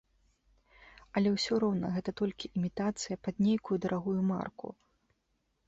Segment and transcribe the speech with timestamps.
[1.19, 4.67] Але ўсё роўна гэта толькі імітацыя пад нейкую дарагую марку.